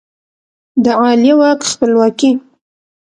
د 0.83 0.85
عالیه 0.99 1.35
واک 1.39 1.59
خپلواکي 1.71 2.31